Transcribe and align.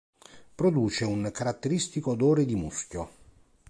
Produce 0.55 1.05
un 1.05 1.29
caratteristico 1.31 2.09
odore 2.13 2.45
di 2.45 2.55
muschio. 2.55 3.09